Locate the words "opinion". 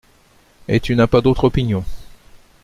1.43-1.83